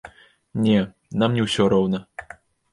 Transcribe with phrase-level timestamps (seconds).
[0.67, 0.79] Не,
[1.25, 2.05] нам не ўсё роўна.